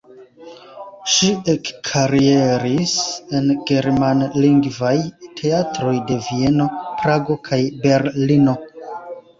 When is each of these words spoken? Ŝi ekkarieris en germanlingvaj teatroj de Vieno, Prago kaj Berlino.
Ŝi 1.15 1.27
ekkarieris 1.53 2.95
en 3.41 3.51
germanlingvaj 3.73 4.95
teatroj 5.43 5.95
de 6.11 6.19
Vieno, 6.31 6.69
Prago 7.05 7.39
kaj 7.51 7.63
Berlino. 7.87 8.59